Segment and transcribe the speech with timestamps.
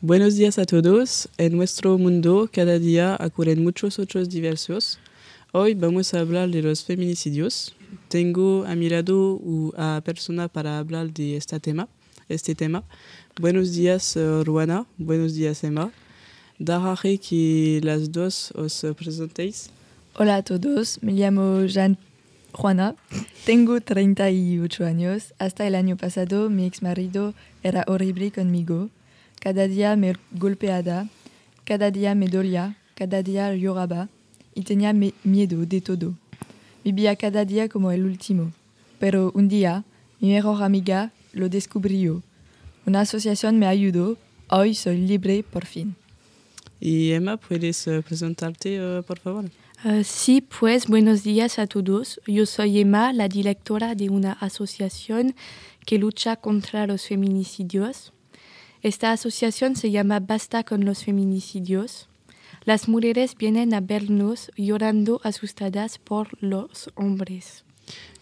[0.00, 1.28] Buenos días a todos.
[1.38, 5.00] En nuestro mundo cada día ocurren muchos otros diversos.
[5.50, 7.74] Hoy vamos a hablar de los feminicidios.
[8.06, 9.40] Tengo a mi lado
[9.76, 11.88] a persona para hablar de este tema.
[12.28, 12.84] Este tema.
[13.40, 14.86] Buenos días, uh, Ruana.
[14.98, 15.90] Buenos días, Emma.
[16.60, 19.68] Daré que las dos os presentéis.
[20.14, 21.98] Hola a todos, me llamo Jean
[22.52, 22.94] Juana,
[23.44, 25.34] tengo 38 años.
[25.40, 27.34] Hasta el año pasado mi ex marido
[27.64, 28.90] era horrible conmigo.
[29.40, 31.08] Cada día me golpeaba,
[31.64, 34.08] cada día me dolía, cada día lloraba
[34.54, 36.14] y tenía miedo de todo.
[36.84, 38.52] Vivía cada día como el último.
[38.98, 39.84] Pero un día,
[40.20, 42.22] mi mejor amiga lo descubrió.
[42.86, 44.16] Una asociación me ayudó.
[44.48, 45.94] Hoy soy libre por fin.
[46.80, 49.44] Y Emma, ¿puedes uh, presentarte, uh, por favor?
[49.84, 52.20] Uh, sí, pues buenos días a todos.
[52.26, 55.34] Yo soy Emma, la directora de una asociación
[55.86, 58.12] que lucha contra los feminicidios.
[58.88, 62.08] Esta asociación se llama Basta con los feminicidios.
[62.64, 67.64] Las mujeres vienen a vernos llorando asustadas por los hombres.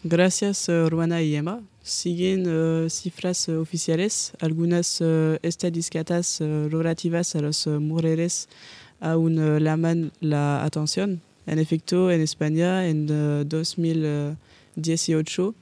[0.03, 1.63] Gracias, uh, Ruana y Emma.
[1.85, 4.33] Siguen uh, cifras uh, oficiales.
[4.41, 5.01] Algunas
[5.43, 8.49] estadísticas relativas a las mujeres
[8.99, 11.23] aún llaman la atención.
[11.47, 15.55] En efecto, en España, en 2018,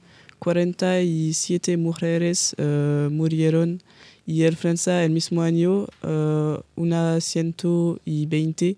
[0.45, 2.55] 47 mujeres
[3.09, 3.81] murieron
[4.25, 8.75] y en Francia el mismo año uh, unas 120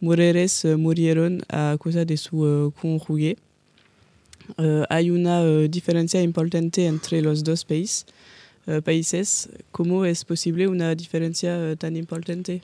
[0.00, 3.36] mujeres uh, murieron a causa de su uh, cónyuge.
[4.90, 8.04] Hay una diferencia importante entre los dos país,
[8.84, 9.48] países.
[9.70, 12.60] ¿Cómo es posible una diferencia tan importante?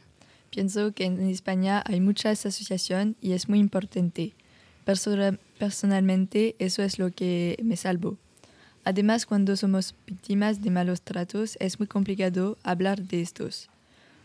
[0.51, 4.33] Pienso que en España hay muchas asociaciones y es muy importante.
[4.85, 8.19] Persona personalmente, eso es lo que me salvó.
[8.89, 13.69] Además, cuando somos víctimas de malos tratos, es muy complicado hablar de estos.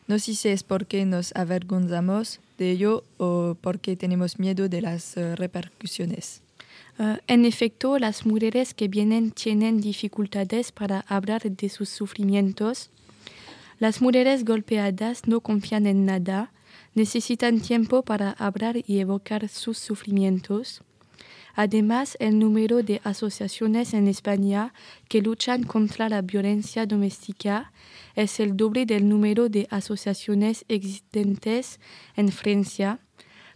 [0.08, 5.17] No sé si es porque nos avergonzamos de ello o porque tenemos miedo de las
[5.17, 6.43] uh, repercusiones.
[6.98, 12.89] Uh, en efecto, las mujeres que vienen tienen dificultades para hablar de sus sufrimientos.
[13.80, 16.54] Las mujeres golpeadas no confían en nada,
[16.95, 20.83] necesitan tiempo para hablar y evocar sus sufrimientos.
[21.53, 24.73] Además, el número de asociaciones en España
[25.08, 27.71] que luchan contra la violencia doméstica
[28.15, 31.80] es el doble del número de asociaciones existentes
[32.15, 32.99] en Francia.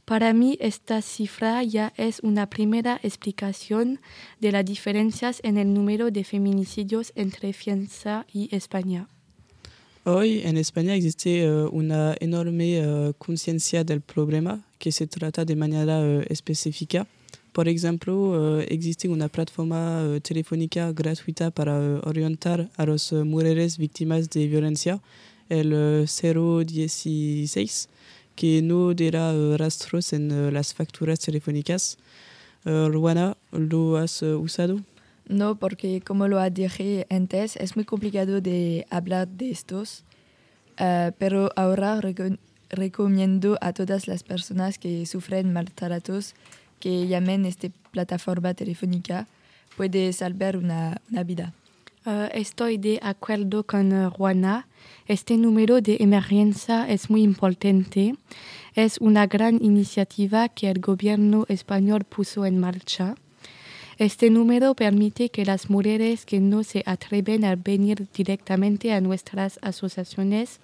[0.05, 3.99] Para mí, esta cifra ya es una primera explicación
[4.39, 9.09] de las diferencias en el número de feminicidios entre Francia y España.
[10.05, 15.57] Hoy en España existe uh, una enorme uh, conciencia del problema que se trata de
[15.57, 17.05] manera uh, específica.
[17.57, 25.01] Por ejemplo, existe una plataforma telefónica gratuita para orientar a las mujeres víctimas de violencia,
[25.49, 27.89] el 016,
[28.35, 31.97] que no dará rastros en las facturas telefónicas.
[32.63, 34.79] Ruana, ¿lo has usado?
[35.27, 40.03] No, porque como lo dije antes, es muy complicado de hablar de estos,
[40.79, 42.37] uh, pero ahora rec
[42.69, 46.35] recomiendo a todas las personas que sufren maltratos
[46.79, 49.27] que llamen esta plataforma telefónica.
[49.75, 51.53] Puede salvar una, vida.
[52.05, 54.67] Uh, estoy de acuerdo con uh, Juana.
[55.07, 58.15] Este número de emergencia es muy importante.
[58.75, 63.15] Es una gran iniciativa que el gobierno español puso en marcha.
[63.97, 69.57] Este número permite que las mujeres que no se atreven a venir directamente a nuestras
[69.63, 70.59] asociaciones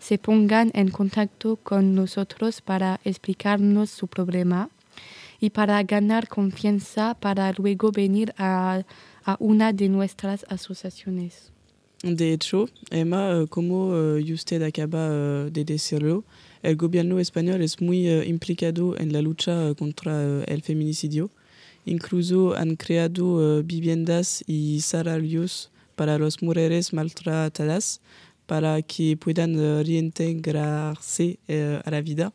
[0.00, 4.68] se pongan en contacto con nosotros para explicarnos su problema
[5.42, 8.84] y para ganar confianza para luego venir a,
[9.40, 11.50] una de nuestras asociaciones.
[12.04, 15.08] De hecho, Emma, como usted acaba
[15.50, 16.24] de decirlo,
[16.62, 21.28] el gobierno español es muy implicado en la lucha contra el feminicidio.
[21.86, 28.00] Incluso han creado viviendas y salarios para las mujeres maltratadas
[28.46, 31.38] para que puedan reintegrarse
[31.84, 32.32] a la vida.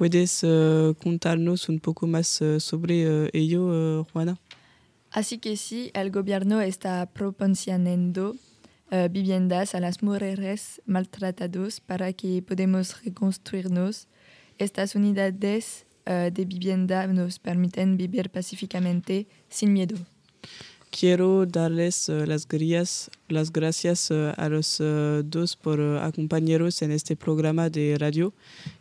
[0.00, 4.40] ¿Puedes uh, contarnos un poco más uh, sobre uh, ello, Juana?
[5.10, 8.34] Así que sí, el gobierno está proporcionando
[9.10, 14.08] viviendas a las mujeres maltratadas para que podamos reconstruirnos.
[14.56, 19.96] Estas unidades de vivienda nos permiten vivir pacíficamente sin miedo.
[20.90, 26.90] Quiero darles uh, las, gracias, las gracias uh, a los uh, dos por acompañarnos en
[26.90, 28.34] este programa de radio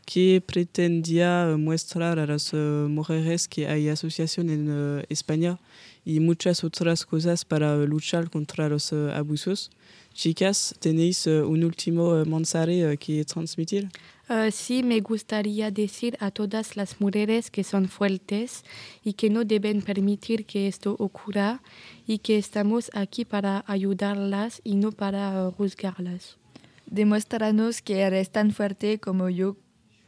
[0.08, 5.60] que pretendía mostrar a las mujeres que hay asociación en España
[6.04, 9.70] y muchas otras cosas para luchar contra los abusos.
[10.12, 13.88] Chicas, ¿tenéis un último mensaje que transmitir?
[14.30, 18.64] Uh, sí, me gustaría decir a todas las mujeres que son fuertes
[19.04, 21.64] y que no deben permitir que esto ocurra
[22.06, 26.38] y que estamos aquí para ayudarlas y no para uh, juzgarlas.
[26.86, 29.58] Demuéstranos que eres tan fuerte como yo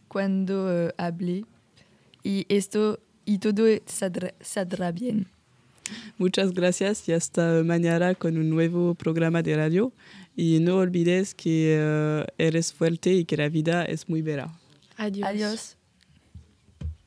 [0.07, 1.45] cuando uh, hablé
[2.21, 5.25] y esto y todo saldrá, saldrá bien.
[6.19, 9.91] Muchas gracias y hasta mañana con un nuevo programa de radio.
[10.36, 14.50] Y no olvides que uh, eres fuerte y que la vida es muy bella.
[14.98, 15.28] Adiós.
[15.28, 15.78] Adiós.